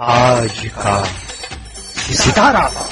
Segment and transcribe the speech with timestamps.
[0.00, 1.04] आज का
[2.12, 2.88] सितारा।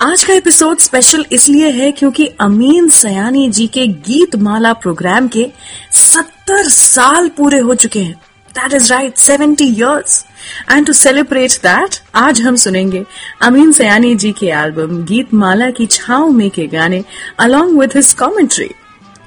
[0.00, 5.50] आज का एपिसोड स्पेशल इसलिए है क्योंकि अमीन सयानी जी के गीत माला प्रोग्राम के
[5.92, 8.14] 70 साल पूरे हो चुके हैं।
[8.50, 10.24] That is right 70 years
[10.72, 13.04] and to celebrate that आज हम सुनेंगे
[13.42, 17.04] अमीन सयानी जी के एल्बम गीत माला की छाव में के गाने
[17.38, 18.70] along with his commentary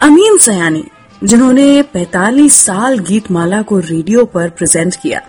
[0.01, 0.83] Amin Sayani,
[1.23, 5.21] जिन्होंने 45 साल गीत माला को रेडियो पर प्रेजेंट किया।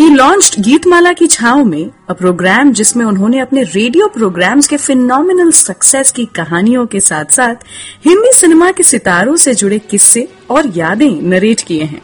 [0.00, 5.50] ही लॉन्च्ड गीतमाला की छाव में अ प्रोग्राम जिसमें उन्होंने अपने रेडियो प्रोग्राम्स के फिनोमिनल
[5.50, 7.64] सक्सेस की कहानियों के साथ साथ
[8.06, 12.02] हिंदी सिनेमा के सितारों से जुड़े किस्से और यादें नरेट किए हैं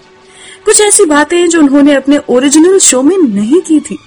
[0.64, 3.98] कुछ ऐसी बातें जो उन्होंने अपने ओरिजिनल शो में नहीं की थी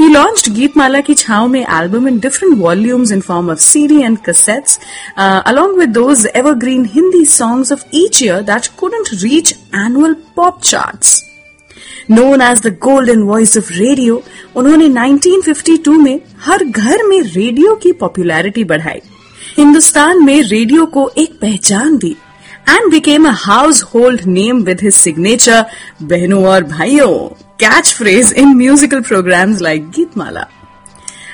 [0.00, 4.20] He launched गीतमाला की छाव में album in different volumes in form of CD and
[4.24, 4.74] cassettes,
[5.16, 9.54] uh, along with those evergreen Hindi songs of each year that couldn't reach
[9.84, 11.14] annual pop charts.
[12.10, 14.22] Known as the golden voice of radio
[14.56, 19.00] उन्होंने 1952 में हर घर में radio की popularity बढ़ाई।
[19.56, 22.14] हिंदुस्तान में radio को एक पहचान दी
[22.68, 23.32] and became a
[23.94, 25.64] household name with his signature
[26.02, 27.12] बहनों और भाइयों
[27.60, 30.46] catch phrase in musical programs like Geetmala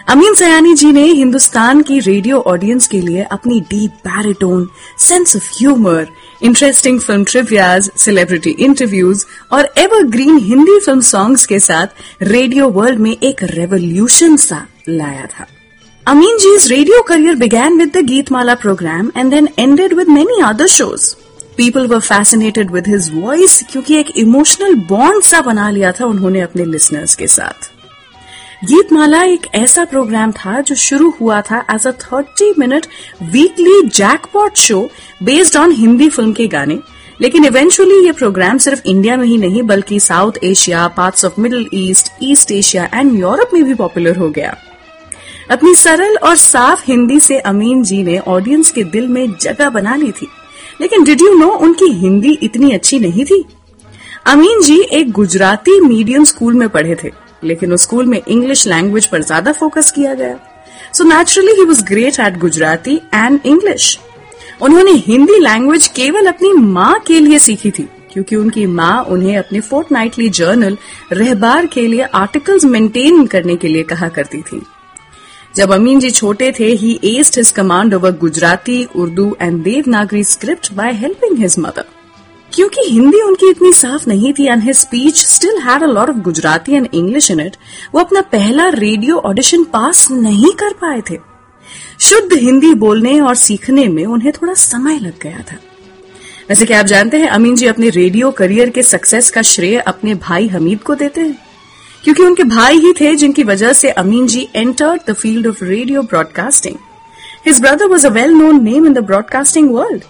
[0.09, 5.49] Ameen Sayani ji ने हिंदुस्तान की रेडियो ऑडियंस के लिए अपनी deep baritone sense of
[5.59, 6.07] humour
[6.43, 13.11] interesting film trivias celebrity interviews और एवरग्रीन हिंदी फ़िल्म सॉन्ग्स के साथ रेडियो वर्ल्ड में
[13.13, 15.47] एक रेवोल्यूशन सा लाया था।
[16.07, 20.67] अमीन जी's radio career began with the Geetmala program and then ended with many other
[20.67, 21.15] shows
[21.57, 26.41] people were fascinated with his voice क्योंकि एक इमोशनल बॉन्ड सा बना लिया था उन्होंने
[26.41, 27.72] अपने लिसनर्स के साथ।
[28.65, 32.87] गीतमाला एक ऐसा प्रोग्राम था जो शुरू हुआ था as a 30 minute
[33.23, 34.91] weekly jackpot show
[35.23, 36.79] based on Hindi film के गाने।
[37.21, 41.67] लेकिन इवेंचुअली ये प्रोग्राम सिर्फ़ इंडिया में ही नहीं, बल्कि South Asia parts of Middle
[41.75, 44.57] East East Asia and Europe में भी पॉपुलर हो गया।
[45.51, 49.97] अपनी सरल और साफ़ हिंदी से अमीन जी ने ऑडियंस के दिल में जगह बना
[49.97, 50.29] ली थी।
[50.81, 53.45] लेकिन डिड यू नो उनकी हिंदी इतनी अच्छी नहीं थी?
[54.27, 59.07] अमीन जी एक गुजराती मीडियम स्कूल में पढ़े थे। लेकिन उस स्कूल में इंग्लिश लैंग्वेज
[59.07, 60.39] पर ज़्यादा फोकस किया गया।
[60.95, 63.99] So naturally he was great at Gujarati and English
[64.63, 69.61] उन्होंने हिंदी लैंग्वेज केवल अपनी माँ के लिए सीखी थी, क्योंकि उनकी माँ उन्हें अपने
[69.61, 70.77] फोर्ट नाइटली जर्नल
[71.13, 74.61] रहबार के लिए आर्टिकल्स मेंटेन करने के लिए कहा करती थी।
[75.57, 80.73] जब अमीन जी छोटे थे ही aced his command over Gujarati Urdu and Devanagari script
[80.75, 81.85] by helping his mother
[82.55, 86.17] क्योंकि हिंदी उनकी इतनी साफ़ नहीं थी and his speech still had a lot of
[86.17, 87.57] Gujarati and English in it
[87.95, 91.19] वो अपना पहला रेडियो ऑडिशन पास नहीं कर पाए थे।
[92.01, 95.57] शुद्ध हिंदी बोलने और सीखने में उन्हें थोड़ा समय लग गया था।
[96.49, 100.15] वैसे क्या आप जानते हैं, अमीन जी अपने रेडियो करियर के सक्सेस का श्रेय अपने
[100.15, 101.39] भाई हमीद को देते हैं?
[102.05, 106.03] क्योंकि उनके भाई ही थे जिनकी वजह से Amin ji entered the field of radio
[106.03, 106.77] broadcasting
[107.47, 110.03] his brother was a well known name in the broadcasting world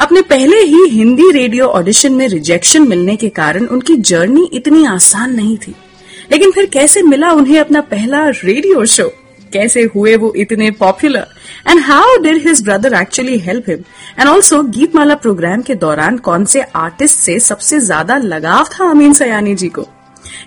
[0.00, 5.34] अपने पहले ही हिंदी रेडियो ऑडिशन में रिजेक्शन मिलने के कारण उनकी जर्नी इतनी आसान
[5.34, 5.74] नहीं थी।
[6.32, 9.08] लेकिन फिर कैसे मिला उन्हें अपना पहला रेडियो शो?
[9.52, 11.26] कैसे हुए वो इतने popular?
[11.68, 13.84] And how did his brother actually help him
[14.20, 19.12] and also Geetmala programme के दौरान कौन से आर्टिस्ट से सबसे ज़्यादा लगाव था अमीन
[19.12, 19.86] सयानी जी को?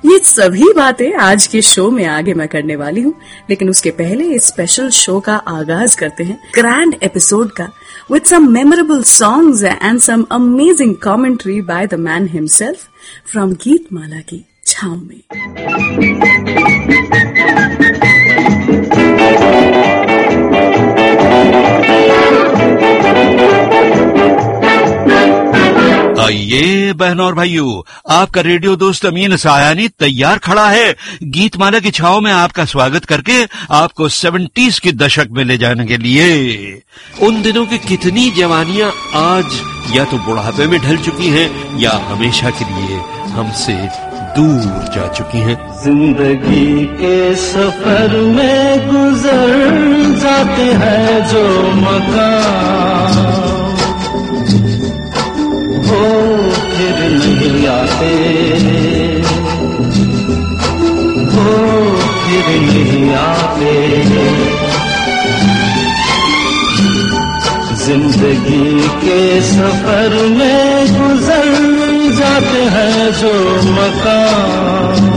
[0.06, 3.14] ये सभी बातें आज के शो में आगे मैं करने वाली हूँ।
[3.50, 7.70] लेकिन उसके पहले इस स्पेशल शो का आगाज़ करते हैं। ग्रैंड एपिसोड का
[8.10, 12.90] with some memorable songs and some amazing commentary by the man himself
[13.24, 15.26] from Geet Malaki ki Me.
[26.28, 27.82] आइए बहनों और भाइयों,
[28.14, 30.96] आपका रेडियो दोस्त अमीन सायानी तैयार खड़ा है।
[31.36, 33.38] गीत माला की छाओ में आपका स्वागत करके
[33.74, 36.28] आपको सेवेंटीज के दशक में ले जाने के लिए।
[37.24, 39.62] उन दिनों की कितनी जवानियाँ आज
[39.96, 43.00] या तो बुढ़ापे में ढल चुकी हैं या हमेशा के लिए
[43.38, 43.78] हमसे
[44.36, 49.56] दूर जा चुकी हैं। ज़िंदगी के सफ़र में गुजर
[50.20, 51.46] जाते हैं जो
[51.82, 53.46] मकान।
[55.88, 56.00] हो
[56.72, 58.14] फिर नहीं आते।
[61.34, 61.46] हो
[62.24, 63.76] फिर नहीं आते।
[67.86, 71.46] ज़िंदगी के सफ़र में गुजर
[72.18, 73.34] जाते हैं जो
[73.72, 75.08] मकान।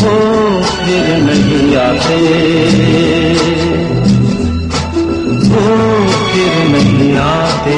[0.00, 0.16] हो
[0.62, 2.20] फिर नहीं आते।
[5.50, 6.03] हो
[6.34, 7.74] फिर नहीं आते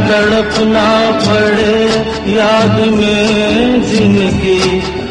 [0.00, 0.88] तड़पना
[1.22, 1.76] पड़े
[2.32, 4.62] याद में ज़िंदगी।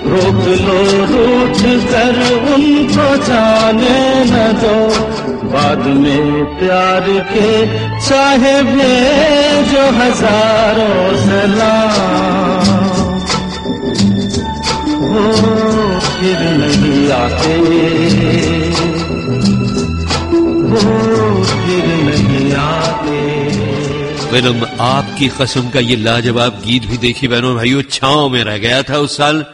[0.04, 0.80] रोक लो,
[1.12, 1.60] रूठ
[1.92, 2.18] कर
[2.54, 4.78] उनको जाने न दो।
[5.52, 7.52] बाद में प्यार के
[8.08, 12.68] चाहे भेजो हज़ारों सलाम।
[15.12, 15.26] वो
[16.10, 17.56] फिर नहीं आते।
[20.72, 20.84] वो
[21.46, 22.81] फिर नहीं आते
[24.32, 28.82] फ़िल्म आपकी कसम का ये लाजवाब गीत भी देखी बहनों, भाइयों छाओ में रह गया
[28.82, 29.46] था उस साल।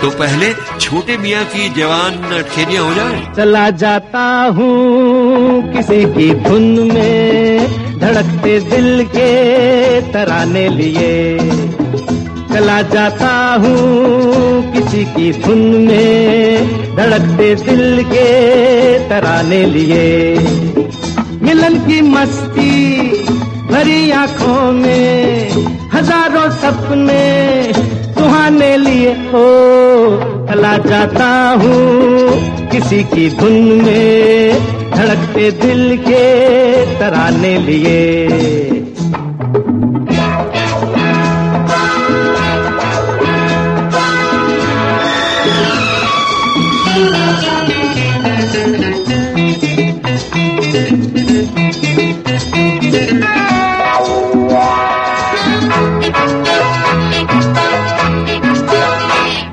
[0.00, 6.62] तो पहले छोटे मियाँ की जवान खेलियाँ हो जाए। चला जाता हूँ किसी की धुन
[6.94, 7.66] में,
[7.98, 11.38] धड़कते दिल के तराने लिए।
[12.52, 18.28] चला जाता हूँ किसी की धुन में, धड़कते दिल के
[19.08, 20.38] तराने लिए।
[21.42, 23.19] मिलन की मस्ती
[23.80, 25.50] भरी आँखों में,
[25.92, 27.72] हज़ारों सपने
[28.14, 29.44] सुहाने लिए, ओ
[30.48, 31.28] चला जाता
[31.62, 36.24] हूँ किसी की धुन में धड़कते दिल के
[36.98, 38.79] तराने लिए।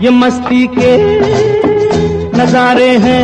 [0.07, 0.91] ये मस्ती के
[2.39, 3.23] नजारे हैं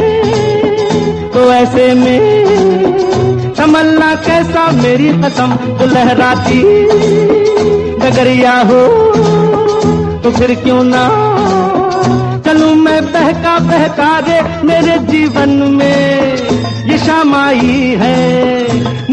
[1.32, 6.60] तो ऐसे में तमन्ना कैसा मेरी कसम तो लहराती?
[8.02, 8.82] डगरिया हो
[10.24, 11.06] तो फिर क्यों ना
[12.48, 16.38] चलूँ मैं बहका बहका दे मेरे जीवन में?
[16.92, 18.20] ये शाम आई है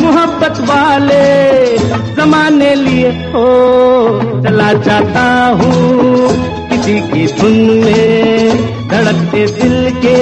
[0.02, 1.24] मोहब्बत वाले
[2.16, 3.48] जमाने लिए हो
[4.44, 5.28] चला जाता
[5.60, 6.39] हूँ।
[6.80, 7.52] किसी की सुन
[7.84, 10.16] में धड़कते दिल के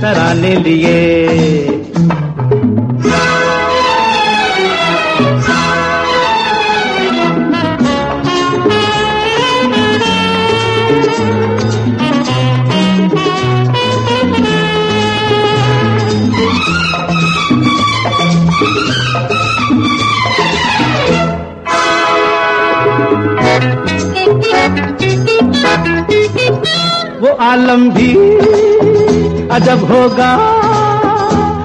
[0.00, 1.69] तराने लिए।
[27.20, 28.12] वो आलम भी
[29.48, 30.30] अजब होगा,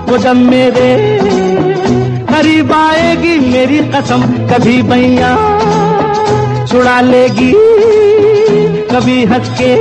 [0.09, 0.89] वो जब मेरे।
[2.31, 5.31] करीब आएगी मेरी कसम, कभी भैया
[6.67, 7.51] छुड़ा लेगी
[8.91, 9.73] कभी हंस के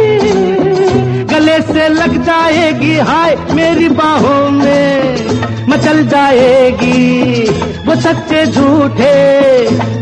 [1.44, 7.42] गले से लग जाएगी, हाय मेरी बाहों में मचल जाएगी।
[7.86, 9.12] वो सच्चे झूठे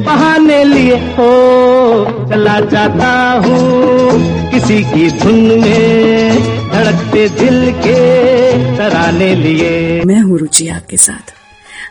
[0.04, 1.32] बहाने लिए हो
[2.30, 3.10] चला जाता
[3.46, 8.00] हूँ। किसी की धुन में धड़कते दिल के
[8.76, 11.41] तराने लिए। मैं हूँ रुचि आपके साथ।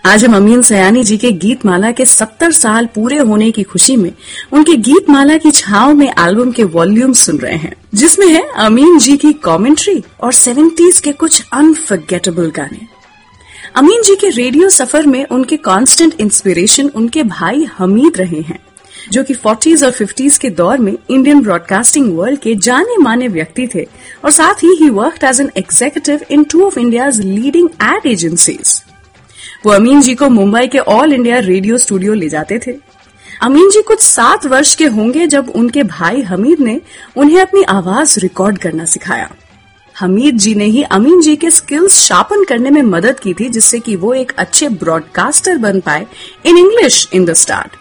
[0.04, 3.96] आज हम अमीन सयानी जी के गीत माला के 70 साल पूरे होने की खुशी
[3.98, 4.12] में
[4.54, 8.98] उनके गीत माला की छाव में एल्बम के वॉल्यूम सुन रहे हैं, जिसमें है अमीन
[9.00, 12.88] जी की कमेंट्री और सेवेंटीज के कुछ अनफर्गेटेबल गाने।
[13.76, 18.60] अमीन जी के रेडियो सफ़र में उनके कांस्टेंट इंस्पिरेशन उनके भाई हमीद रहे हैं,
[19.12, 23.68] जो कि 40s और 50s के दौर में इंडियन ब्रॉडकास्टिंग वर्ल्ड के जाने माने व्यक्ति
[23.76, 23.88] थे
[24.24, 28.82] और साथ ही ही work as an executive in two of India's leading ad agencies
[29.64, 32.72] वो अमीन जी को मुंबई के ऑल इंडिया रेडियो स्टूडियो ले जाते थे।
[33.42, 36.80] अमीन जी कुछ सात वर्ष के होंगे जब उनके भाई हमीद ने
[37.18, 39.30] उन्हें अपनी आवाज़ रिकॉर्ड करना सिखाया।
[39.96, 43.80] हमीद जी ने ही अमीन जी के स्किल्स शार्पन करने में मदद की थी, जिससे
[43.80, 46.06] कि वो एक अच्छे ब्रॉडकास्टर बन पाए
[46.46, 47.76] in English in the start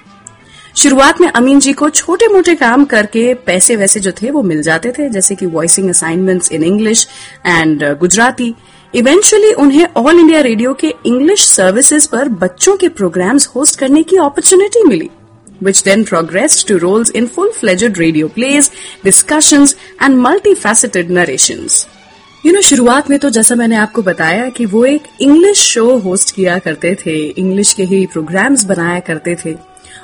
[0.77, 4.63] शुरुआत में अमीन जी को छोटे मोटे काम करके पैसे वैसे जो थे वो मिल
[4.63, 7.07] जाते थे, जैसे कि voicing assignments in English
[7.47, 8.55] and Gujarati
[8.95, 14.17] eventually उन्हें ऑल इंडिया रेडियो के इंग्लिश सर्विसेज़ पर बच्चों के प्रोग्राम्स होस्ट करने की
[14.17, 15.09] अपॉर्चुनिटी मिली
[15.61, 18.69] which then progressed to roles in full-fledged radio plays,
[19.05, 21.87] discussions and multifaceted narrations.
[22.47, 26.35] You know शुरुआत में तो जैसा मैंने आपको बताया कि वो एक इंग्लिश शो होस्ट
[26.35, 29.55] किया करते थे इंग्लिश के ही प्रोग्राम्स बनाया करते थे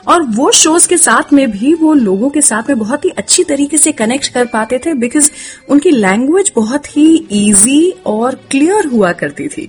[0.09, 3.45] और वो शोज़ के साथ में भी, वो लोगों के साथ में बहुत ही अच्छी
[3.45, 5.31] तरीके से कनेक्ट कर पाते थे बिकॉज़
[5.69, 9.69] उनकी लैंग्वेज बहुत ही इजी और क्लियर हुआ करती थी।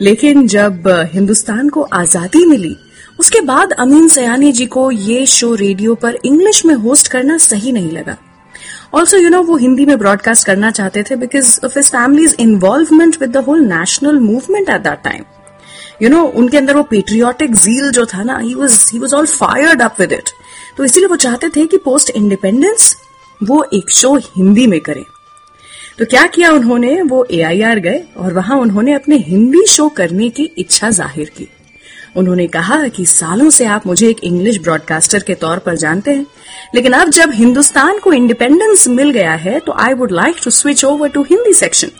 [0.00, 2.76] लेकिन जब हिंदुस्तान को आज़ादी मिली,
[3.20, 7.72] उसके बाद अमीन सयानी जी को ये शो रेडियो पर इंग्लिश में होस्ट करना सही
[7.72, 8.16] नहीं लगा।
[8.94, 13.16] ऑल्सो यू नो वो हिंदी में ब्रॉडकास्ट करना चाहते थे because of his family's involvement
[13.20, 15.24] with the whole national movement at that time
[16.02, 19.26] you know उनके अंदर वो पेट्रियोटिक जील जो था ना he was he was all
[19.28, 20.30] fired up with it
[20.76, 22.96] तो इसीलिए वो चाहते थे कि पोस्ट इंडिपेंडेंस
[23.40, 25.04] वो एक शो हिंदी में करें।
[25.98, 27.00] तो क्या किया उन्होंने?
[27.02, 31.48] वो एआईआर गए और वहाँ उन्होंने अपने हिंदी शो करने की इच्छा ज़ाहिर की।
[32.16, 36.26] उन्होंने कहा कि सालों से आप मुझे एक इंग्लिश ब्रॉडकास्टर के तौर पर जानते हैं,
[36.74, 40.84] लेकिन अब जब हिंदुस्तान को इंडिपेंडेंस मिल गया है तो I would like to switch
[40.84, 41.90] over to Hindi section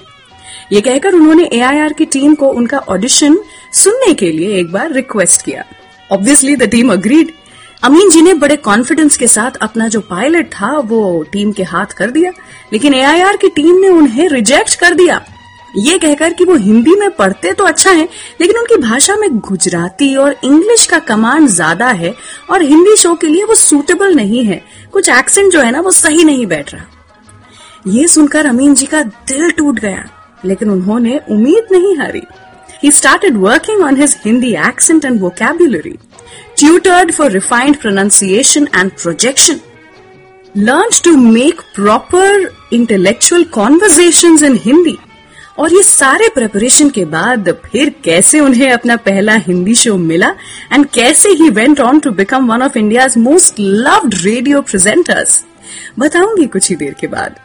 [0.70, 3.38] ये कहकर उन्होंने एआईआर की टीम को उनका ऑडिशन
[3.74, 5.64] सुनने के लिए एक बार रिक्वेस्ट किया।
[6.10, 7.32] Obviously the team agreed
[7.82, 11.86] Amin ji ने बड़े कॉन्फिडेंस के साथ अपना जो पायलट था, वो टीम के हाथ
[11.86, 12.30] कर दिया।
[12.72, 15.24] लेकिन एआईआर की टीम ने उन्हें रिजेक्ट कर दिया।
[15.76, 18.08] ये कहकर कि वो हिंदी में पढ़ते तो अच्छा है,
[18.40, 22.14] लेकिन उनकी भाषा में गुजराती और इंग्लिश का कमांड ज़्यादा है
[22.50, 25.90] और हिंदी शो के लिए वो सूटेबल नहीं है। कुछ एक्सेंट जो है ना, वो
[25.90, 26.84] सही नहीं बैठ रहा।
[27.86, 30.04] ये सुनकर अमीन जी का दिल टूट गया।
[30.44, 32.22] लेकिन उन्होंने उम्मीद नहीं हारी।
[32.82, 35.94] He started working on his Hindi accent and vocabulary
[36.58, 39.60] tutored for refined pronunciation and projection
[40.56, 44.96] learn to make proper intellectual conversation in Hindi
[45.58, 50.28] और ये सारे प्रेपरेशन के बाद फिर कैसे उन्हें अपना पहला हिंदी शो मिला
[50.72, 55.44] एंड कैसे he went on to become one of India most loved radio presenters
[55.98, 57.36] बताऊँगी कुछ ही देर के बाद।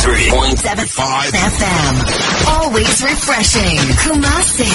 [0.00, 1.94] Ninety-three point seven five FM.
[2.48, 3.76] Always refreshing.
[4.00, 4.72] Kumasi.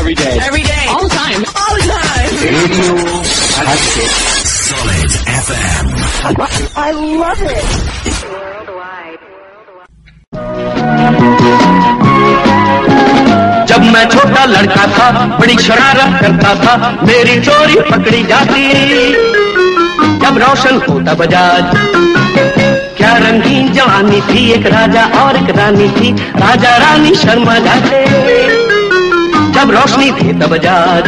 [0.00, 0.38] Every day.
[0.40, 0.86] Every day.
[0.88, 1.44] All the time.
[1.52, 2.32] All the time.
[2.40, 2.96] Radio
[3.28, 5.10] Solid
[5.44, 5.86] FM.
[6.76, 8.72] I love it.
[13.68, 19.45] जब मैं छोटा लड़का था बड़ी शरारत करता था मेरी चोरी पकड़ी जाती
[20.27, 21.65] जब रोशन होता बजाज।
[22.97, 28.01] क्या रंगीन जवानी थी, एक राजा और एक रानी थी, राजा रानी शर्मा जाते
[29.53, 31.07] जब रोशनी थी तब बजाज।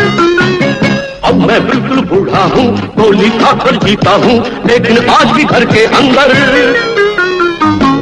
[1.24, 6.34] अब मैं बिल्कुल बूढ़ा हूँ गोली खाकर जीता हूँ, लेकिन आज भी घर के अंदर।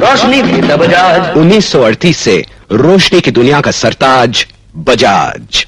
[0.04, 4.46] रोशनी थी तब बजाज। 1938 से रोशनी की दुनिया का सरताज
[4.84, 5.66] Bajaj.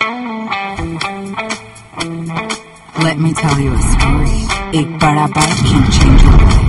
[0.00, 0.06] Let
[3.18, 4.46] me tell you a story.
[4.78, 6.68] It bada bike can change your life.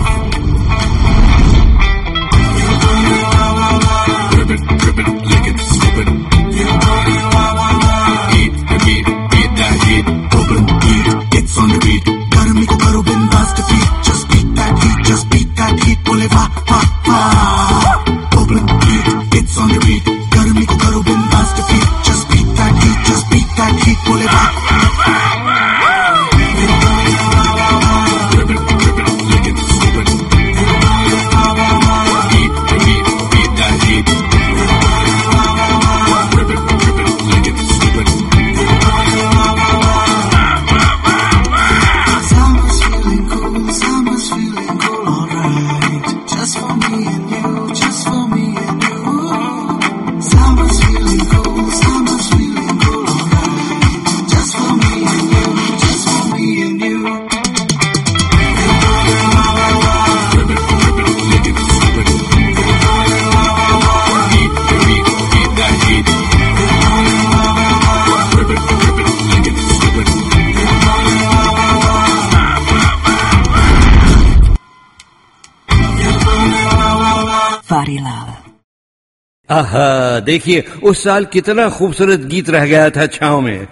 [79.60, 83.68] आहा देखिए उस साल कितना खूबसूरत गीत रह गया था छाव में।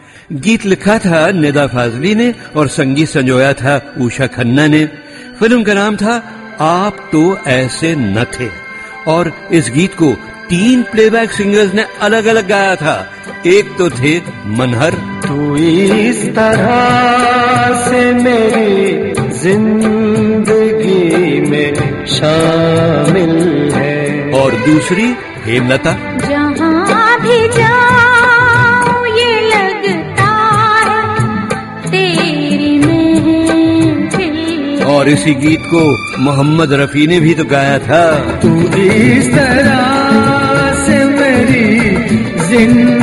[0.46, 4.86] गीत लिखा था निदा फाजली ने और संगीत संजोया था उषा खन्ना ने।
[5.40, 6.22] फ़िल्म का नाम था
[6.62, 8.50] आप तो ऐसे न थे।
[9.08, 10.12] और इस गीत को
[10.50, 13.08] तीन प्लेबैक सिंगर्स ने अलग अलग गाया था।
[13.48, 14.18] एक तो थे
[14.58, 14.94] मनहर।
[15.26, 25.14] तू इस तरह से मेरी ज़िंदगी में शामिल है। और दूसरी
[25.48, 25.92] हेमलता?
[26.28, 30.30] जहाँ भी जाओ ये लगता
[30.88, 31.02] है
[31.90, 33.26] तेरी में
[34.96, 35.82] और इसी गीत को
[36.24, 38.04] मोहम्मद रफी ने भी तो गाया था।
[38.44, 38.52] तू
[38.84, 39.82] इस तरह
[40.86, 41.68] से मेरी
[42.50, 42.97] ज़िंदगी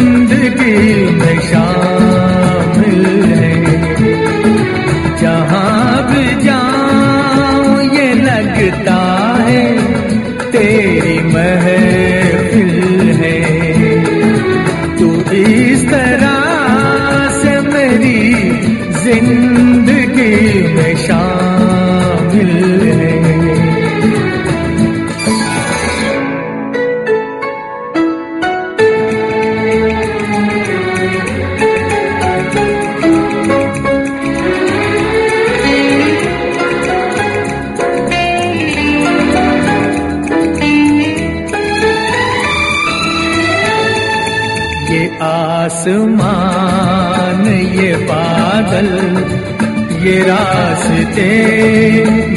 [50.04, 51.30] ये रास्ते,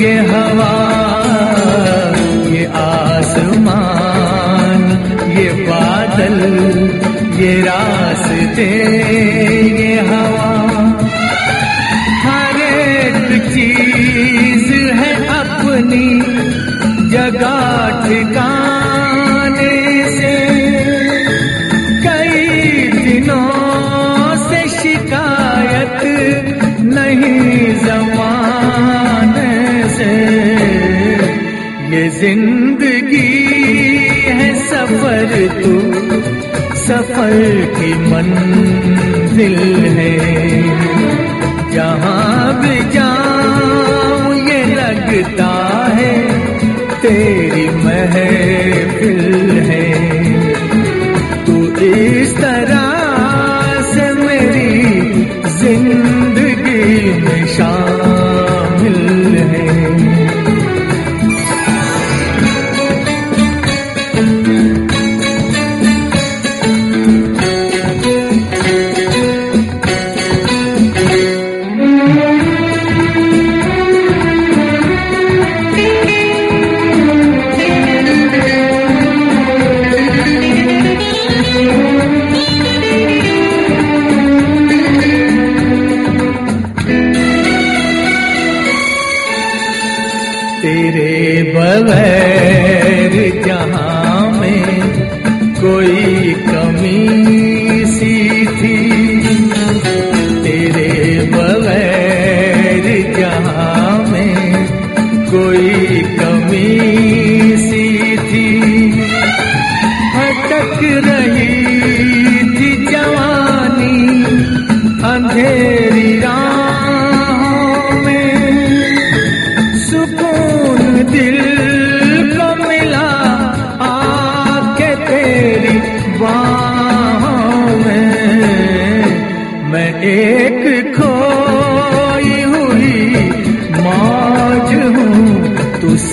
[0.03, 0.73] ये हवा,
[2.47, 4.81] ये आसमान,
[5.37, 6.37] ये बादल,
[7.43, 8.69] ये रास्ते,
[9.83, 10.51] ये हवा।
[12.23, 16.21] हर एक चीज़ है अपनी,
[17.09, 18.56] जगह, ठिकाने।
[32.19, 33.19] ज़िंदगी
[34.27, 35.73] है सफ़र तू
[36.79, 37.35] सफ़र
[37.75, 39.57] की मंजिल
[39.97, 40.16] है।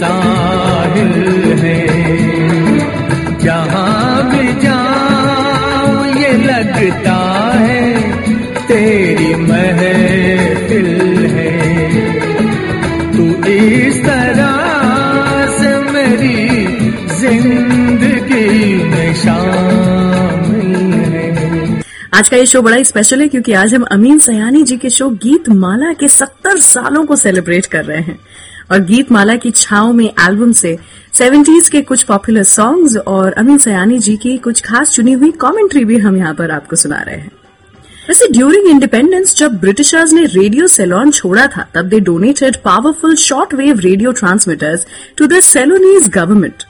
[0.04, 1.12] साहिल
[1.58, 1.78] है।
[3.38, 7.16] जहाँ भी जाऊँ, ये लगता
[7.58, 7.82] है
[8.68, 10.88] तेरी महफिल
[11.26, 11.52] है।
[13.12, 16.40] तू इस तरह से मेरी
[17.16, 20.72] ज़िंदगी में शामिल
[22.14, 24.90] आज का ये शो बड़ा ही स्पेशल है, क्योंकि आज हम अमीन सयानी जी के
[24.90, 28.18] शो गीत माला के 70 सालों को सेलिब्रेट कर रहे हैं।
[28.70, 30.76] और गीत माला की छाओ में एल्बम से
[31.14, 35.84] 70s के कुछ पॉपुलर सॉन्ग्स और अमीन सयानी जी की कुछ खास चुनी हुई कमेंट्री
[35.84, 37.30] भी हम यहाँ पर आपको सुना रहे हैं।
[38.08, 43.54] वैसे ड्यूरिंग इंडिपेंडेंस जब ब्रिटिशर्स ने रेडियो सेलोन छोड़ा था, तब they donated powerful short
[43.54, 46.64] wave radio transmitters to the Ceylonese government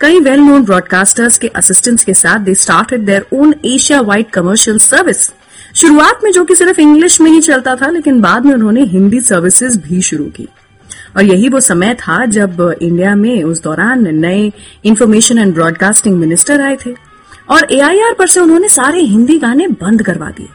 [0.00, 4.78] कई वेल नोन ब्रॉडकास्टर्स के असिस्टेंट्स के साथ they started their own Asia wide commercial
[4.78, 5.30] service
[5.74, 9.20] शुरुआत में जो कि सिर्फ़ इंग्लिश में ही चलता था, लेकिन बाद में उन्होंने हिंदी
[9.20, 10.48] सर्विसेज़ भी शुरू की।
[11.16, 14.50] और यही वो समय था जब इंडिया में उस दौरान नए
[14.84, 16.94] इंफॉर्मेशन एंड ब्रॉडकास्टिंग मिनिस्टर आए थे
[17.50, 20.48] और एआईआर पर से उन्होंने सारे हिंदी गाने बंद करवा दिए।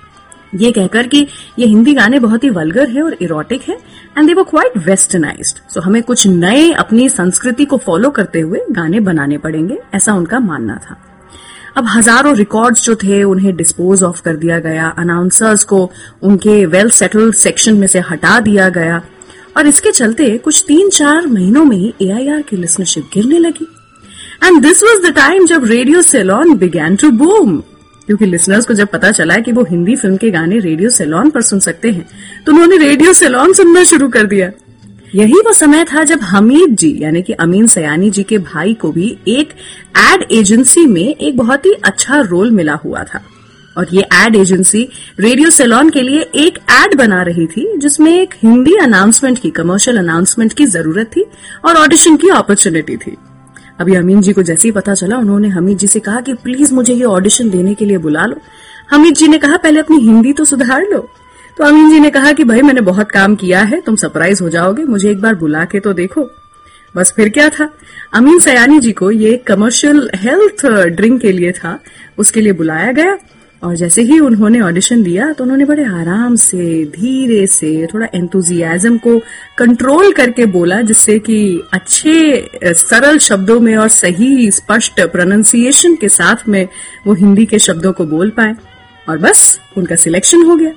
[0.55, 1.25] ये कहकर कि
[1.59, 3.77] ये हिंदी गाने बहुत ही वल्गर है और इरोटिक है
[4.17, 8.59] एंड दे वो क्वाइट वेस्टर्नाइज सो हमें कुछ नए अपनी संस्कृति को फॉलो करते हुए
[8.71, 10.97] गाने बनाने पड़ेंगे, ऐसा उनका मानना था।
[11.77, 15.89] अब हज़ारों रिकॉर्ड्स जो थे उन्हें डिस्पोज ऑफ़ कर दिया गया अनाउंसर्स को
[16.23, 19.01] उनके वेल सेटल्ड सेक्शन में से हटा दिया गया।
[19.55, 23.67] और इसके चलते कुछ तीन चार महीनों में ही एआईआर की लिसनरशिप गिरने लगी।
[24.43, 27.57] And this was the time जब radio Ceylon began to boom
[28.07, 31.41] क्योंकि लिसनर्स को जब पता चला कि वो हिंदी फ़िल्म के गाने रेडियो सेलॉन पर
[31.41, 32.05] सुन सकते हैं
[32.45, 34.51] तो उन्होंने रेडियो सेलॉन सुनना शुरू कर दिया।
[35.15, 38.91] यही वो समय था जब हमीद जी, यानी कि अमीन सयानी जी के भाई को
[38.91, 39.49] भी एक
[39.97, 43.21] एड एजेंसी में एक बहुत ही अच्छा रोल मिला हुआ था।
[43.77, 48.33] और ये एड एजेंसी रेडियो सेलॉन के लिए एक एड बना रही थी, जिसमें एक
[48.43, 51.25] हिंदी अनाउंसमेंट की कमर्शियल अनाउंसमेंट की ज़रूरत थी
[51.65, 53.17] और ऑडिशन की अपॉर्चुनिटी थी।
[53.79, 56.73] अभी अमीन जी को जैसे ही पता चला, उन्होंने हमीद जी से कहा कि प्लीज़
[56.73, 58.35] मुझे ये ऑडिशन देने के लिए बुला लो।
[58.91, 61.09] हमीद जी ने कहा, पहले अपनी हिंदी तो सुधार लो।
[61.57, 64.49] तो अमीन जी ने कहा कि, भाई, मैंने बहुत काम किया है, तुम सरप्राइज़ हो
[64.49, 66.31] जाओगे, मुझे एक बार बुला के तो देखो।
[66.95, 67.73] बस फिर क्या था?
[68.13, 71.79] अमीन सयानी जी को ये कमर्शियल हेल्थ ड्रिंक के लिए था,
[72.17, 73.17] उसके लिए बुलाया गया।
[73.63, 78.97] और जैसे ही उन्होंने ऑडिशन दिया तो उन्होंने बड़े आराम से, धीरे से, थोड़ा एंथुजियाजम
[78.97, 79.17] को
[79.57, 86.47] कंट्रोल करके बोला, जिससे कि अच्छे सरल शब्दों में और सही, स्पष्ट प्रोनाउंसिएशन के साथ
[86.49, 86.67] में
[87.07, 88.55] वो हिंदी के शब्दों को बोल पाए।
[89.09, 90.71] और बस, उनका सिलेक्शन हो गया।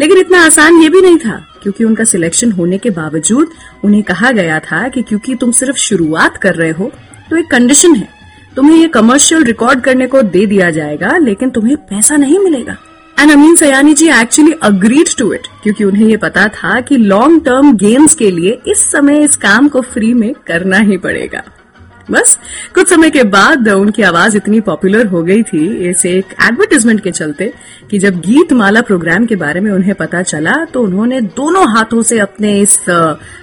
[0.00, 3.48] लेकिन इतना आसान ये भी नहीं था, क्योंकि उनका सिलेक्शन होने के बावजूद
[3.84, 6.90] उन्हें कहा गया था कि क्योंकि तुम सिर्फ़ शुरुआत कर रहे हो
[7.30, 8.08] तो एक कंडीशन है।
[8.56, 12.76] तुम्हें ये कमर्शियल रिकॉर्ड करने को दे दिया जाएगा, लेकिन तुम्हें पैसा नहीं मिलेगा।
[13.16, 17.44] And Amin Sayani ji actually agreed to it क्योंकि उन्हें ये पता था कि लॉन्ग
[17.44, 21.42] टर्म गेम्स के लिए इस समय इस काम को फ्री में करना ही पड़ेगा।
[22.10, 22.38] बस,
[22.74, 27.10] कुछ समय के बाद उनकी आवाज़ इतनी पॉपुलर हो गई थी, इस एक एडवर्टीजमेंट के
[27.10, 27.52] चलते,
[27.90, 32.02] कि जब गीत माला प्रोग्राम के बारे में उन्हें पता चला तो उन्होंने दोनों हाथों
[32.02, 32.78] से अपने इस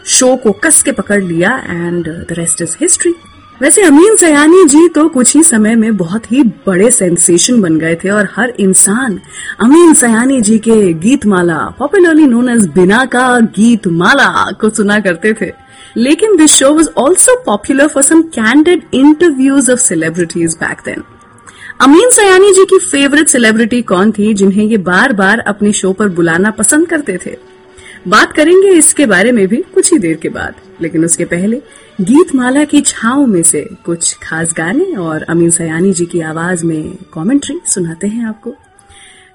[0.10, 3.14] शो को कस के पकड़ लिया and the rest is history
[3.62, 7.96] वैसे अमीन सयानी जी तो कुछ ही समय में बहुत ही बड़े सेंसेशन बन गए
[7.96, 9.20] थे और हर इंसान
[9.60, 15.00] अमीन सयानी जी के गीत माला पॉपुलरली नोन एज बिना का गीत माला को सुना
[15.00, 15.52] करते थे।
[15.98, 21.04] लेकिन this show was also popular for some candid interviews of celebrities back then
[21.82, 26.10] Amin Sayani ji की फेवरेट सेलिब्रिटी कौन थी जिन्हें ये बार बार अपने शो पर
[26.10, 27.38] बुलाना पसंद करते थे?
[28.08, 31.62] बात करेंगे इसके बारे में भी कुछ ही देर के बाद। लेकिन उसके पहले
[32.02, 36.66] गीत माला की छाव में से कुछ खास गाने और अमीन सयानी जी की आवाज़
[36.66, 38.56] में कमेंट्री सुनाते हैं आपको।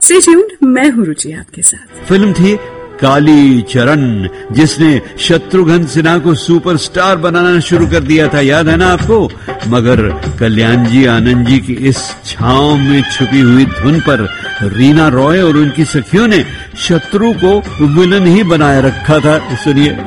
[0.09, 2.57] ट्यून्ड मैं हूँ रुचि आपके साथ। फ़िल्म थी
[3.01, 8.89] काली चरण, जिसने शत्रुघ्न सिन्हा को सुपरस्टार बनाना शुरू कर दिया था। याद है ना
[8.89, 9.31] आपको?
[9.69, 10.09] मगर
[10.41, 14.29] कल्याण जी, आनंद जी की इस छाव में छुपी हुई धुन पर
[14.63, 16.45] रीना रॉय और उनकी सखियों ने
[16.79, 19.99] शत्रु को विलन ही बनाए रखा था। सुनिए।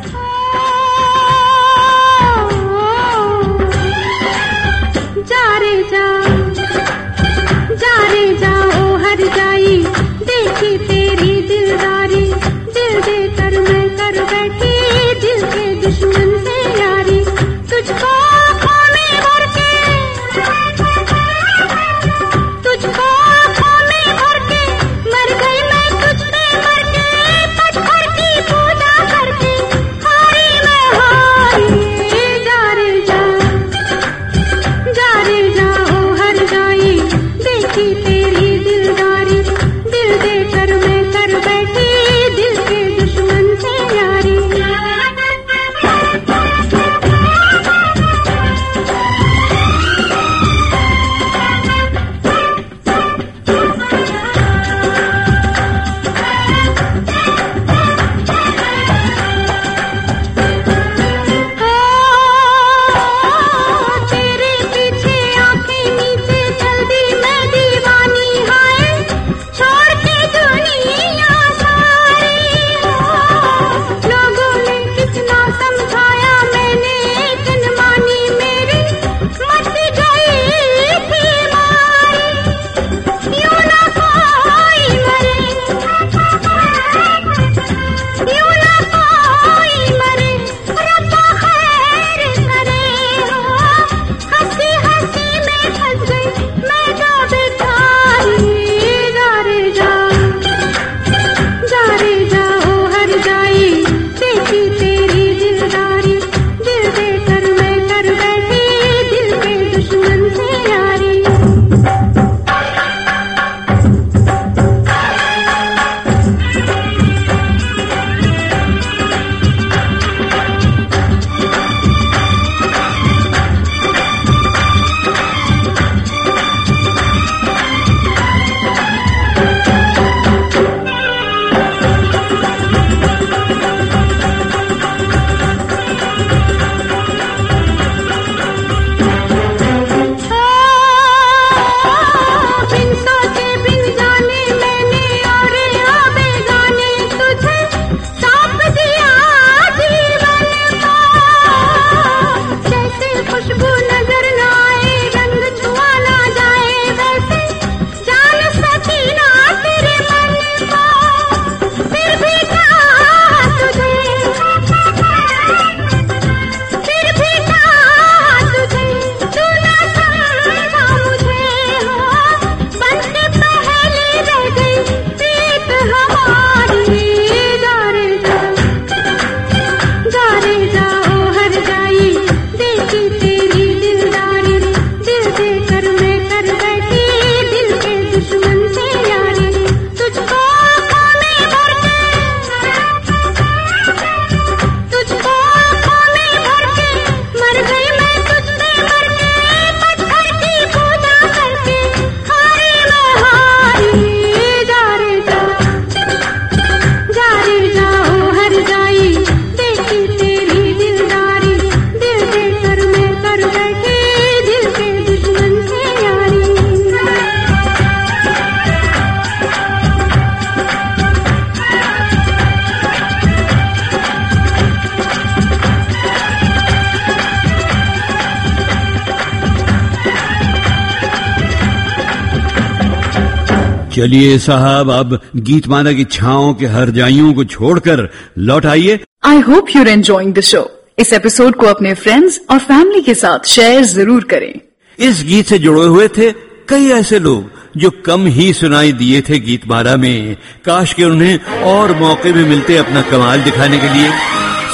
[233.99, 238.07] चलिए साहब अब गीतमाला की छाओं के हरजाइयों को छोड़कर
[238.39, 240.62] लौट आइए। I hope you're enjoying the show
[240.99, 244.53] इस एपिसोड को अपने फ्रेंड्स और फैमिली के साथ शेयर ज़रूर करें।
[244.99, 246.31] इस गीत से जुड़े हुए थे
[246.69, 250.35] कई ऐसे लोग जो कम ही सुनाई दिए थे गीतमाला में।
[250.65, 254.09] काश के उन्हें और मौके भी मिलते अपना कमाल दिखाने के लिए।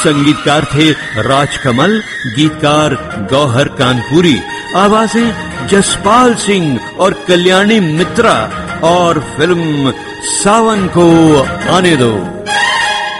[0.03, 0.91] संगीतकार थे
[1.23, 2.01] राजकमल
[2.35, 2.95] गीतकार
[3.31, 4.37] गौहर कानपुरी।
[4.75, 8.33] आवाज़ें जसपाल सिंह और कल्याणी मित्रा
[8.83, 11.05] और फ़िल्म सावन को
[11.75, 12.11] आने दो।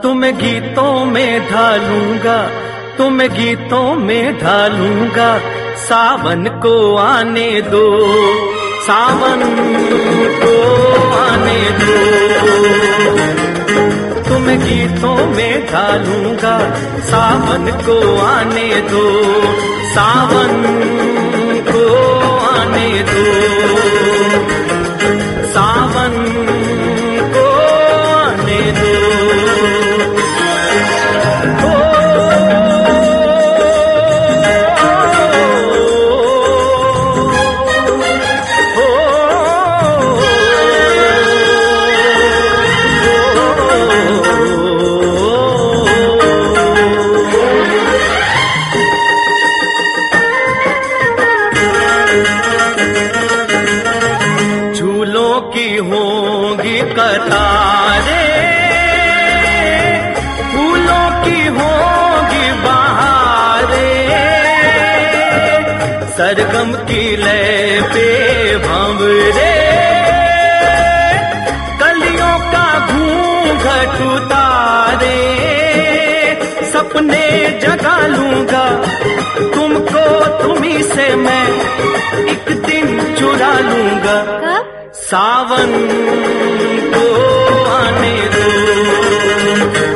[0.02, 2.46] तुम्हें गीतों में ढालूँगा।
[2.98, 5.38] तुम्हें गीतों में ढालूँगा।
[5.76, 7.84] सावन को आने दो।
[8.86, 9.40] सावन
[10.42, 10.52] को
[11.18, 11.94] आने दो।
[14.28, 16.56] तुम गीतों में डालूँगा
[17.10, 17.96] सावन को
[18.26, 19.04] आने दो।
[19.94, 20.52] सावन
[74.06, 75.20] उतारे
[76.72, 77.26] सपने
[77.60, 78.64] जगा लूँगा।
[79.54, 80.04] तुमको
[80.42, 81.46] तुम्ही से मैं
[82.30, 84.18] एक दिन चुरा लूँगा।
[84.92, 85.72] सावन
[86.94, 87.06] को
[87.74, 89.95] आने दो।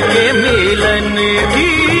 [0.00, 1.16] के मिलन
[1.48, 1.92] की।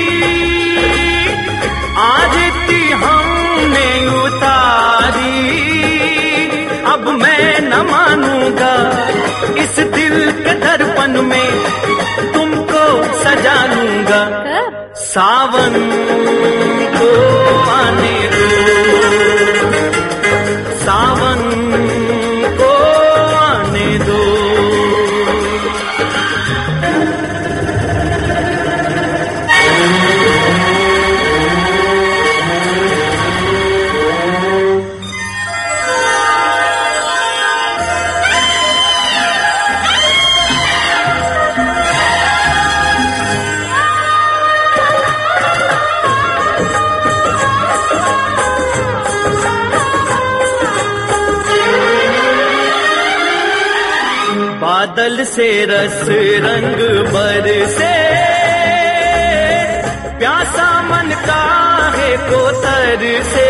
[1.98, 5.52] आरती हमने उतारी।
[6.92, 9.06] अब मैं न मानूँगा
[9.62, 11.50] इस दिल के दर्पण में
[12.34, 14.42] तुमको सजा लूँगा।
[14.94, 15.90] सावन
[16.96, 17.31] को।
[54.92, 56.00] बादल से रस
[56.44, 56.80] रंग
[57.12, 57.92] बरसे।
[60.18, 61.44] प्यासा मन का
[61.94, 63.46] है को तर से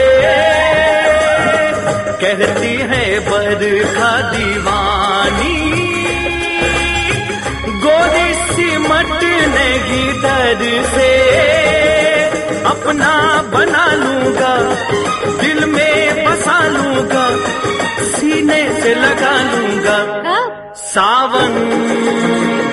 [2.22, 5.58] कहती है, बरखा दीवानी।
[7.86, 11.10] गोरी सिमटने की डर से
[12.72, 13.12] अपना
[13.54, 14.54] बना लूँगा,
[15.42, 17.28] दिल में बसा लूँगा,
[18.14, 20.01] सीने से लगा लूँगा।
[21.32, 21.52] सावन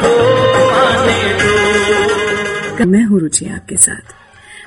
[0.02, 0.10] को
[0.70, 1.18] आने
[2.78, 4.14] दो। मैं हूँ रुचि आपके साथ।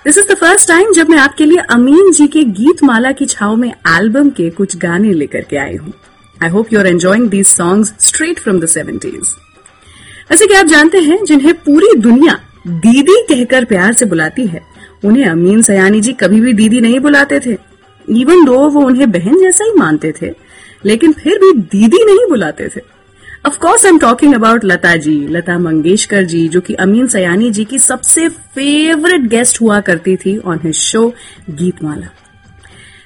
[0.04, 3.26] This is the first time जब मैं आपके लिए अमीन जी के गीत माला की
[3.26, 5.92] छाव में एल्बम के कुछ गाने लेकर के आई हूँ।
[6.42, 9.34] I hope you are enjoying these songs straight from the seventies
[10.30, 14.62] वैसे कि आप जानते हैं, जिन्हें पूरी दुनिया दीदी कहकर प्यार से बुलाती है,
[15.04, 17.56] उन्हें अमीन सयानी जी कभी भी दीदी नहीं बुलाते थे।
[18.08, 20.30] इवन दो वो उन्हें बहन जैसा ही मानते थे,
[20.84, 22.80] लेकिन फिर भी दीदी नहीं बुलाते थे।
[23.44, 27.50] Of course I am talking about Lata ji Lata Mangeshkar ji जो कि अमीन सयानी
[27.50, 31.06] जी की सबसे फेवरेट गेस्ट हुआ करती थी on his show
[31.50, 32.08] Geetmala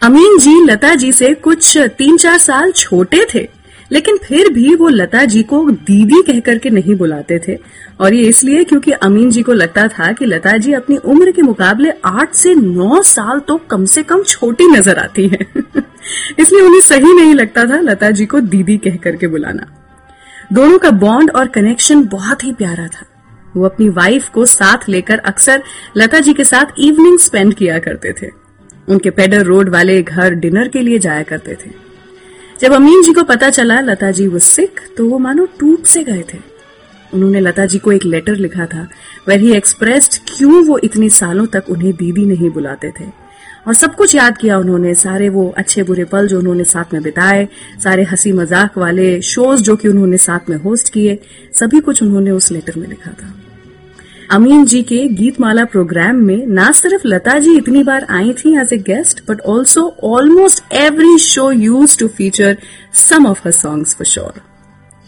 [0.03, 3.49] Ameen ji Lata ji से कुछ तीन चार साल छोटे थे,
[3.91, 7.57] लेकिन फिर भी वो लता जी को दीदी कह करके नहीं बुलाते थे।
[8.01, 11.43] और ये इसलिए क्योंकि अमीन जी को लगता था कि लता जी अपनी उम्र के
[11.43, 15.39] मुकाबले आठ से नौ साल तो कम से कम छोटी नज़र आती है।
[16.39, 19.67] इसलिए उन्हें सही नहीं लगता था लता जी को दीदी कह करके बुलाना।
[20.53, 23.07] दोनों का बॉन्ड और कनेक्शन बहुत ही प्यारा था।
[23.57, 25.63] वो अपनी वाइफ को साथ लेकर अक्सर
[25.97, 28.29] लता जी के साथ इवनिंग स्पेंड किया करते थे।
[28.89, 31.71] उनके पेडर रोड वाले घर डिनर के लिए जाया करते थे।
[32.61, 36.05] जब अमीन जी को पता चला लता जी वो सिख तो वो मानो टूट से
[36.05, 36.39] गए थे।
[37.15, 38.87] उन्होंने लता जी को एक लेटर लिखा था
[39.29, 43.05] वेर ही एक्सप्रेस्ड क्यों वो इतने सालों तक उन्हें दीदी नहीं बुलाते थे।
[43.67, 47.03] और सब कुछ याद किया उन्होंने, सारे वो अच्छे बुरे पल जो उन्होंने साथ में
[47.03, 47.49] बिताए,
[47.85, 51.19] सारे हँसी मज़ाक वाले शोज़ जो कि उन्होंने साथ में होस्ट किए,
[51.53, 53.33] सभी कुछ उन्होंने उस लेटर में लिखा था।
[54.31, 58.73] अमीन जी के गीतमाला प्रोग्राम में ना सिर्फ़ लता जी इतनी बार आई थी as
[58.73, 62.57] a guest but also almost every show use to feature
[62.95, 64.41] some of her songs for sure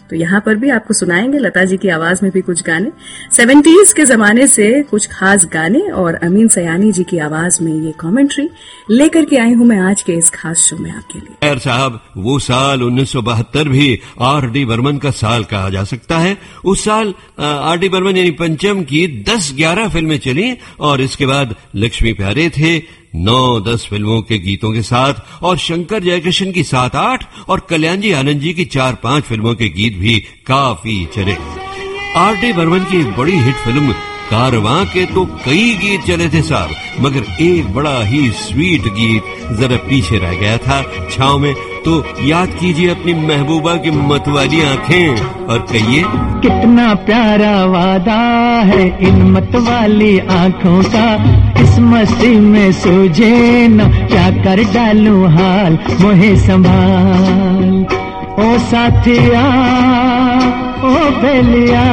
[0.09, 2.91] तो यहाँ पर भी आपको सुनाएँगे लता जी की आवाज़ में भी कुछ गाने।
[3.35, 7.93] सेवेंटीज के जमाने से कुछ खास गाने और अमीन सयानी जी की आवाज़ में ये
[7.99, 8.47] कमेंट्री
[8.91, 11.99] लेकर के आई हूँ मैं आज के इस खास शो में आपके लिए। खैर साहब,
[12.17, 17.13] वो साल 1972 भी आर डी बर्मन का साल कहा जा सकता है। उस साल
[17.39, 22.77] आर डी बर्मन यानी पंचम की 10-11 फ़िल्में चली और इसके बाद लक्ष्मी प्यारे थे
[23.13, 28.01] नौ, दस फ़िल्मों के गीतों के साथ और शंकर जयकिशन की सात, आठ और कल्याण
[28.01, 31.35] जी आनंद जी की चार, पाँच फ़िल्मों के गीत भी काफ़ी चले।
[32.17, 33.91] आर डी बर्मन की एक बड़ी हिट फ़िल्म,
[34.29, 39.77] कारवां के तो कई गीत चले थे साहब, मगर एक बड़ा ही स्वीट गीत जरा
[39.87, 40.81] पीछे रह गया था,
[41.11, 41.53] छाव में
[41.85, 45.09] तो याद कीजिए अपनी महबूबा की मतवाली आँखें
[45.45, 46.03] और कहिए,
[46.41, 48.19] कितना प्यारा वादा
[48.65, 51.07] है इन मतवाली आँखों का।
[51.61, 57.85] इस मस्ती में सूझे न, क्या कर डालू हाल मोहे संभाल।
[58.39, 59.45] ओ साथिया,
[60.83, 61.85] ओ बेलिया।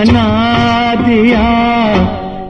[0.00, 1.48] बना दिया।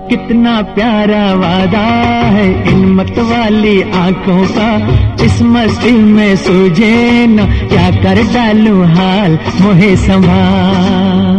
[0.09, 1.87] कितना प्यारा वादा
[2.27, 4.71] है इन मत वाली आँखों का।
[5.25, 7.37] इस मस्ती में सूझे न,
[7.69, 11.30] क्या कर डालू हाल मुहे संभाल।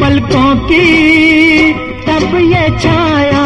[0.00, 1.72] पलकों की
[2.06, 3.44] तब ये छाया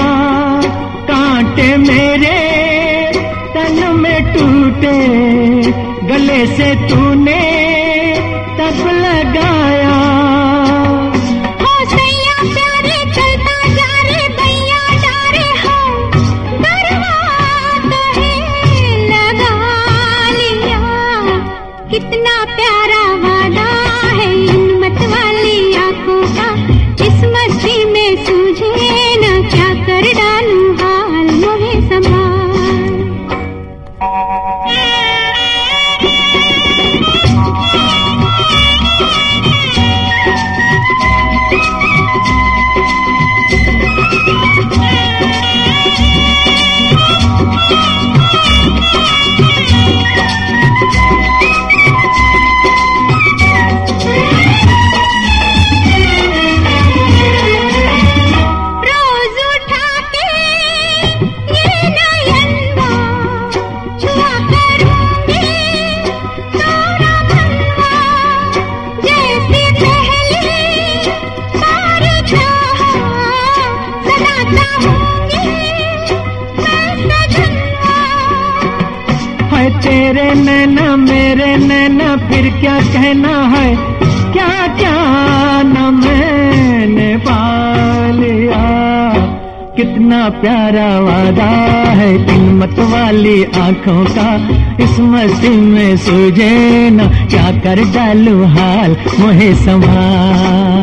[1.11, 2.37] कांटे मेरे
[3.55, 4.97] तन में टूटे
[6.11, 7.08] गले से तूने
[79.79, 83.69] तेरे नैना, मेरे नैना, फिर क्या कहना है?
[84.33, 84.97] क्या क्या
[85.63, 88.63] न मैंने पालिया
[89.77, 91.51] कितना प्यारा वादा
[91.99, 94.29] है इन मत वाली आँखों का।
[94.85, 100.78] इस मस्ती में सूझे न, क्या कर डालू हाल मुहे संभाल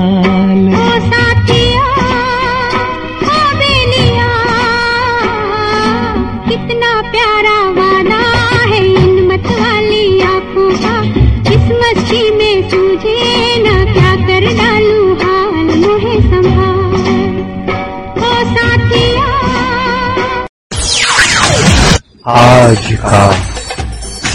[22.27, 23.31] आज का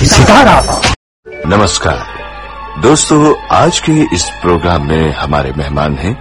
[0.04, 0.80] सितारा।
[1.46, 6.14] नमस्कार। दोस्तों आज के इस प्रोग्राम में हमारे मेहमान हैं।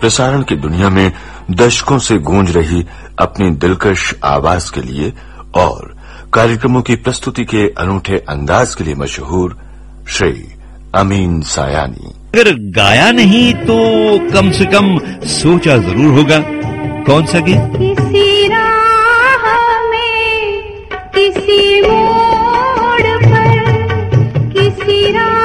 [0.00, 1.12] प्रसारण की दुनिया में
[1.50, 2.84] दशकों से गूंज रही
[3.20, 5.12] अपनी दिलकश आवाज़ के लिए
[5.54, 5.96] और
[6.34, 9.58] कार्यक्रमों की प्रस्तुति के अनूठे अंदाज के लिए मशहूर
[10.08, 10.54] श्री
[10.94, 13.78] अमीन सायानी। अगर गाया नहीं तो
[14.30, 16.38] कम से कम सोचा ज़रूर होगा।
[17.04, 17.78] कौन सा गीत?
[21.14, 23.56] किसी मोड़ पर
[24.54, 25.41] किसी राह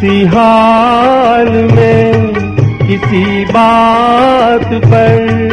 [0.00, 2.34] किसी हाल में
[2.88, 5.48] किसी बात पर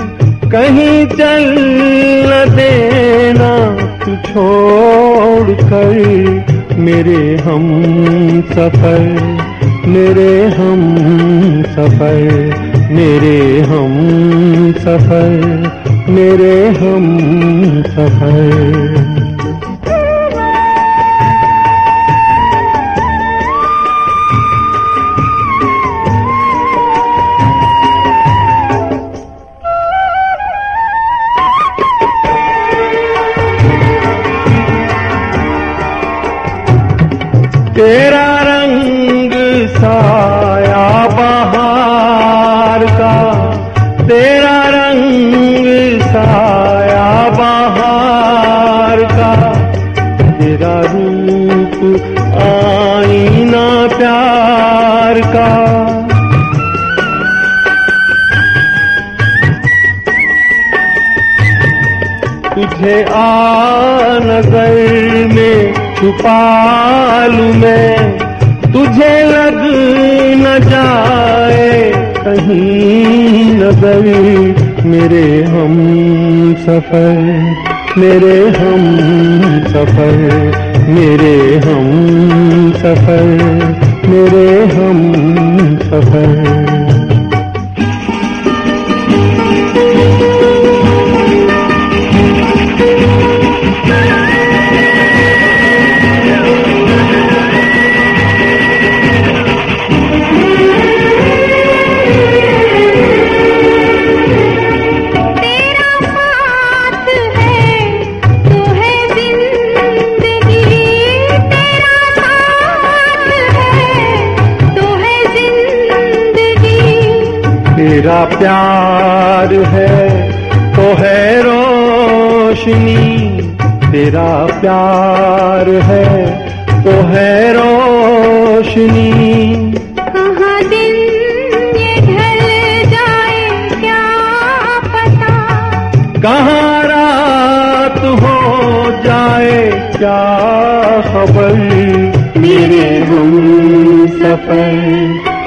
[0.52, 1.46] कहीं चल
[2.30, 3.50] न देना,
[4.04, 7.66] तू छोड़ कर मेरे हम
[8.52, 9.02] सफ़र,
[9.88, 10.86] मेरे हम
[11.64, 12.54] सफ़र,
[12.92, 13.98] मेरे हम
[14.78, 17.18] सफ़र, मेरे हम
[17.88, 19.05] सफ़र।
[63.04, 68.18] आ नज़र में छुपा लूँ मैं,
[68.74, 69.60] तुझे लग
[70.38, 75.76] न जाए, कहीं नज़र मेरे हम
[76.60, 77.18] सफ़र,
[77.98, 78.84] मेरे हम
[79.68, 80.18] सफ़र,
[80.90, 83.24] मेरे हम सफ़र,
[84.10, 85.00] मेरे हम
[85.84, 86.85] सफ़र।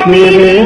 [0.08, 0.57] मेरे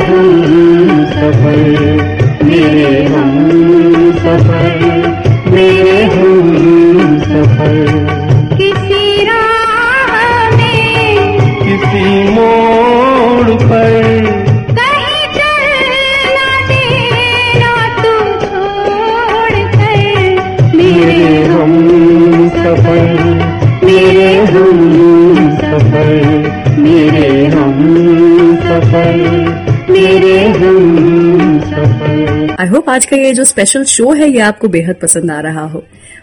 [33.42, 35.82] जो स्पेशल शो है, ये आपको बेहद पसंद आ रहा हो।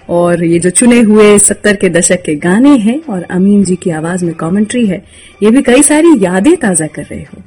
[0.09, 3.89] और ये जो चुने हुए सत्तर के दशक के गाने हैं और अमीन जी की
[3.89, 5.03] आवाज़ में कमेंट्री है,
[5.43, 7.41] ये भी कई सारी यादें ताज़ा कर रहे हो।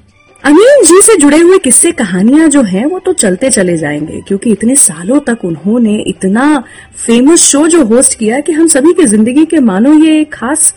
[0.45, 4.53] अमीन जी से जुड़े हुए किस्से कहानियाँ जो हैं, वो तो चलते चले जाएँगे, क्योंकि
[4.53, 6.64] इतने सालों तक उन्होंने इतना
[7.07, 10.75] फ़ेमस शो जो होस्ट किया कि हम सभी की ज़िंदगी के मानो ये एक खास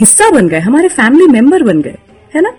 [0.00, 1.96] हिस्सा बन गए, हमारे फैमिली मेंबर बन गए,
[2.34, 2.56] है ना?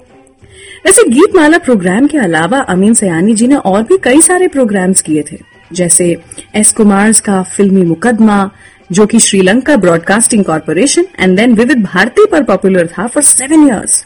[0.86, 5.02] वैसे गीत माला प्रोग्राम के अलावा अमीन सयानी जी ने और भी कई सारे प्रोग्राम्स
[5.02, 5.38] किए थे।
[5.74, 6.16] जैसे
[6.56, 8.50] एस कुमार का फिल्मी मुकदमा,
[8.92, 14.06] जो कि Sri Lanka broadcasting corporation and then Vividh Bharati पर पॉपुलर था फॉर सेवन ईयर्स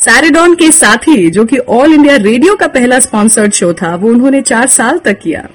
[0.00, 4.08] सैरेडॉन के साथ ही जो कि ऑल इंडिया रेडियो का पहला स्पॉन्सर्ड शो था, वो
[4.08, 5.48] उन्होंने चार साल तक किया।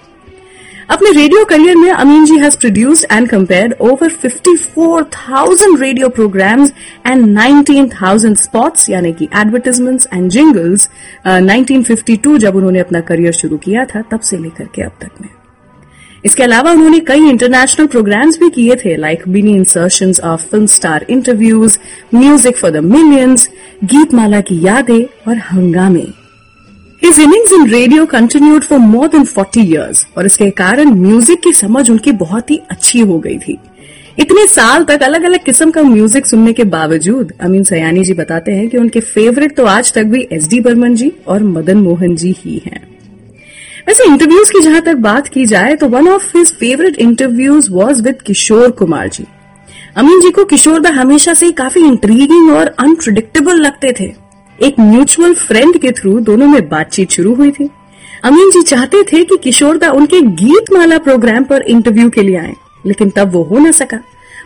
[0.90, 6.72] अपने रेडियो करियर में Amin ji has produced and compered over 54,000 radio programmes
[7.08, 10.90] and 19,000 spots यानी कि एडवर्टाइजमेंट्स एंड जिंगल्स
[11.28, 15.30] 1952 जब उन्होंने अपना करियर शुरू किया था तब से लेकर के अब तक में।
[16.26, 21.06] इसके अलावा उन्होंने कई इंटरनेशनल प्रोग्राम्स भी किए थे like mini insertion of film star
[21.10, 21.78] interviews
[22.16, 23.48] music for the millions
[23.84, 26.06] Geetmala की यादें और हंगामे।
[27.04, 31.52] His innings in radio continued for more than 40 years, और इसके कारण म्यूज़िक की
[31.54, 33.58] समझ उनकी बहुत ही अच्छी हो गई थी।
[34.20, 38.52] इतने साल तक अलग अलग किस्म का म्यूज़िक सुनने के बावजूद, अमीन सयानी जी बताते
[38.52, 42.16] हैं कि उनके फेवरेट तो आज तक भी एस डी बर्मन जी और मदन मोहन
[42.16, 42.82] जी ही हैं।
[43.88, 48.02] वैसे इंटरव्यूज़ की जहाँ तक बात की जाए तो one of his favourite interviews was
[48.02, 49.28] with Kishore Kumar ji.
[49.98, 54.14] Amin ji को किशोरदा हमेशा से काफ़ी इंट्रीगिंग और अनप्रिडिक्टेबल लगते थे।
[54.62, 57.70] एक म्यूचुअल फ्रेंड के थ्रू दोनों में बातचीत शुरू हुई थी।
[58.24, 62.54] अमीन जी चाहते थे कि किशोरदा उनके गीतमाला प्रोग्राम पर इंटरव्यू के लिए आए,
[62.86, 64.00] लेकिन तब वो हो न सका।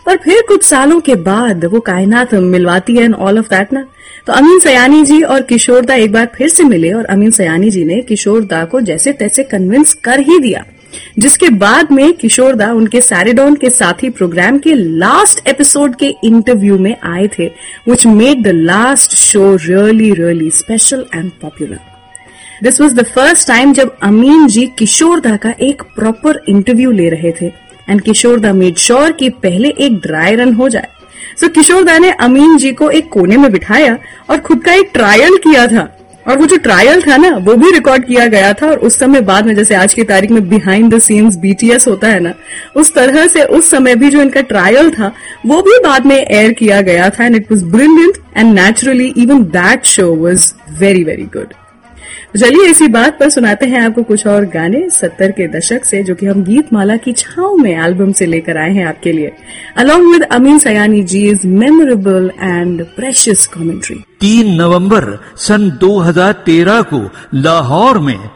[0.05, 3.85] पर फिर कुछ सालों के बाद वो कायनात मिलवाती है ऑल ऑफ़ दैट ना।
[4.27, 7.83] तो अमीन सयानी जी और किशोरदा एक बार फिर से मिले और अमीन सयानी जी
[7.85, 10.63] ने किशोरदा को जैसे तैसे कन्विंस कर ही दिया।
[11.19, 16.95] जिसके बाद में किशोरदा उनके सैरिडॉन के साथी प्रोग्राम के लास्ट एपिसोड के इंटरव्यू में
[17.03, 17.45] आए थे
[17.89, 21.79] which made the last show really really special and popular
[22.63, 27.31] this was the first time जब अमीन जी किशोरदा का एक प्रॉपर इंटरव्यू ले रहे
[27.41, 27.45] थे
[27.89, 30.87] एंड किशोरदा मेड श्योर कि पहले एक ड्राई रन हो जाए।
[31.39, 33.97] सो so, किशोरदा ने अमीन जी को एक कोने में बिठाया
[34.29, 35.96] और खुद का एक ट्रायल किया था।
[36.27, 39.21] और वो जो ट्रायल था ना, वो भी रिकॉर्ड किया गया था और उस समय
[39.21, 42.33] बाद में, जैसे आज की तारीख में बिहाइंड द सीन्स बीटीएस होता है ना,
[42.75, 45.11] उस तरह से उस समय भी जो इनका ट्रायल था,
[45.45, 49.43] वो भी बाद में एयर किया गया था and it was brilliant and naturally even
[49.53, 51.53] that show was very very good
[52.37, 56.15] चलिए इसी बात पर सुनाते हैं आपको कुछ और गाने सत्तर के दशक से, जो
[56.15, 59.31] कि हम गीत माला की छाव में एल्बम से लेकर आए हैं आपके लिए।
[59.77, 65.05] Along with Amin Sayani ji his memorable and precious commentary तीन नवंबर
[65.37, 67.01] सन 2013 को
[67.33, 68.29] लाहौर में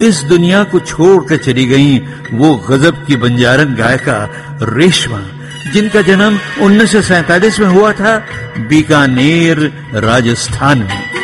[0.00, 1.98] इस दुनिया को छोड़कर चली गई
[2.32, 4.18] वो गजब की बंजारन गायिका
[4.62, 5.20] रेशमा,
[5.72, 8.16] जिनका जन्म उन्नीस में हुआ था
[8.68, 11.15] बीकानेर, राजस्थान में।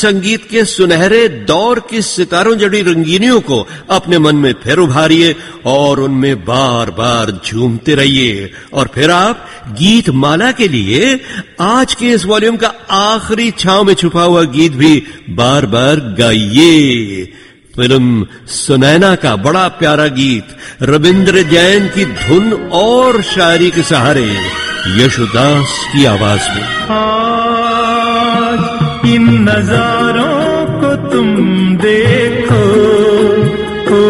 [0.00, 5.34] संगीत के सुनहरे दौर की सितारों जड़ी रंगीनियों को अपने मन में फिर उभारिए
[5.66, 11.20] और उनमें बार बार झूमते रहिए। और फिर आप गीत माला के लिए
[11.60, 17.24] आज के इस वॉल्यूम का आखिरी छाव में छुपा हुआ गीत भी बार बार गाइए।
[17.76, 20.46] फ़िल्म सुनैना का बड़ा प्यारा गीत,
[20.82, 24.28] रविंद्र जैन की धुन और शायरी के सहारे
[24.96, 27.49] यशुदास की आवाज़ में। इन
[29.50, 31.28] नजारों को तुम
[31.76, 32.62] देखो।
[33.94, 34.02] ओ,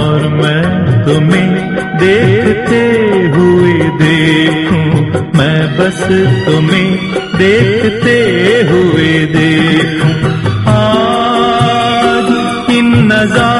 [0.00, 0.64] और मैं
[1.04, 1.50] तुम्हें
[1.96, 2.82] देखते
[3.36, 4.84] हुए देखूँ।
[5.38, 6.02] मैं बस
[6.46, 6.92] तुम्हें
[7.36, 8.18] देखते
[8.70, 10.14] हुए देखूँ।
[10.68, 12.28] आज
[12.76, 13.55] इन नजारों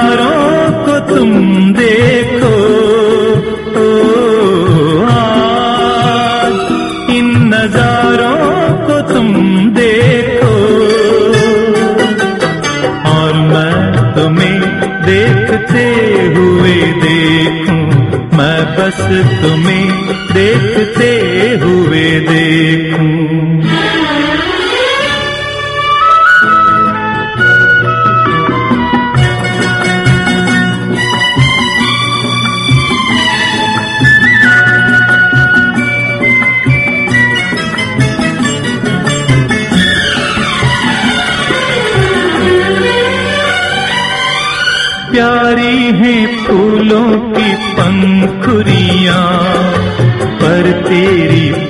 [18.87, 18.99] बस
[19.43, 19.87] तुम्हें
[20.33, 21.09] देखते
[21.63, 22.05] हुए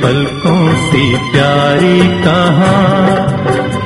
[0.06, 2.74] पलकों से प्यारी कहा,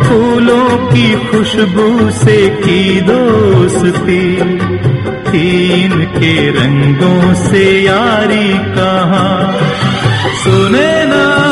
[0.03, 4.25] फूलों की खुशबू से की दोस्ती,
[5.31, 9.27] तीन के रंगों से यारी कहा,
[10.45, 11.50] सुने ना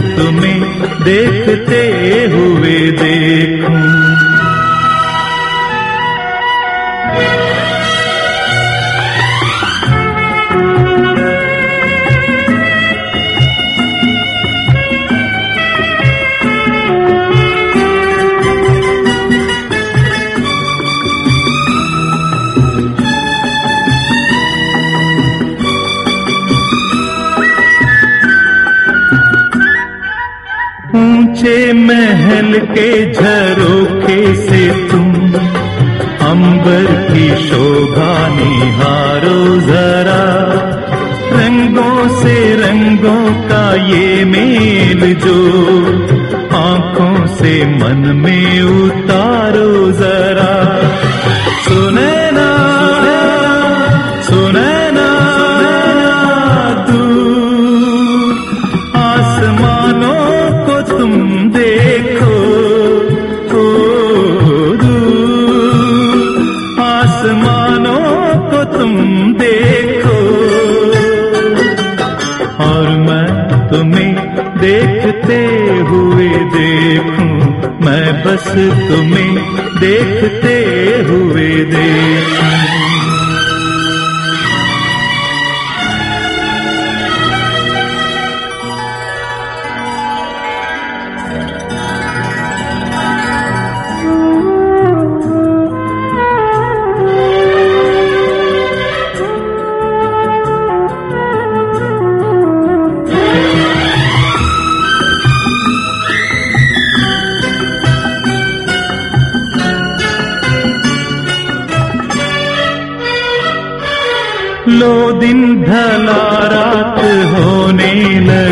[0.00, 0.60] तुम्हें
[1.04, 1.89] देखते
[43.92, 45.36] ये मेल जो
[46.58, 49.19] आँखों से मन में उतारो
[78.24, 78.48] बस
[78.88, 79.34] तुम्हें
[79.80, 80.56] देखते
[81.08, 82.69] हुए देखूँ।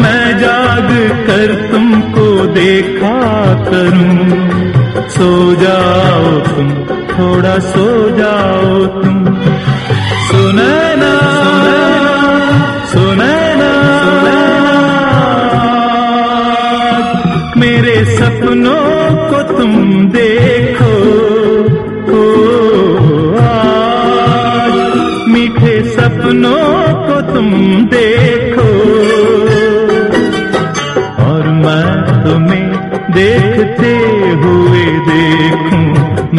[0.00, 0.88] मैं जाग
[1.26, 4.50] कर तुमको देखा करूँ।
[5.08, 6.70] सो जाओ तुम,
[7.06, 9.24] थोड़ा सो जाओ तुम।
[10.28, 10.96] सुने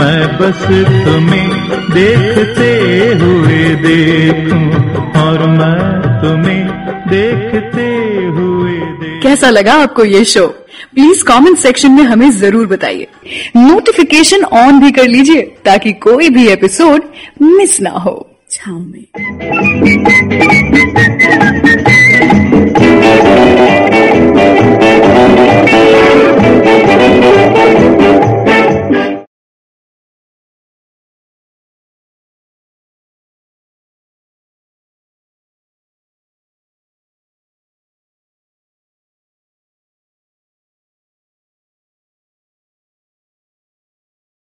[0.02, 0.62] मैं बस
[1.06, 1.50] तुम्हें
[1.92, 2.70] देखते
[3.20, 4.64] हुए देखूँ,
[5.22, 5.82] और मैं
[6.22, 6.64] तुम्हें
[7.10, 7.86] देखते
[8.30, 10.48] हुए देखूँ। कैसा लगा आपको ये शो
[10.94, 13.08] प्लीज़ कमेंट सेक्शन में हमें ज़रूर बताइए।
[13.58, 17.04] नोटिफिकेशन ऑन भी कर लीजिए, ताकि कोई भी एपिसोड
[17.42, 18.16] मिस ना हो।
[18.52, 19.06] छाव में।